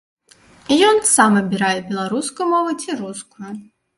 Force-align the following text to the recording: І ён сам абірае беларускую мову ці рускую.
І 0.75 0.77
ён 0.91 0.97
сам 1.09 1.31
абірае 1.41 1.79
беларускую 1.91 2.47
мову 2.53 2.71
ці 2.85 2.97
рускую. 3.05 3.51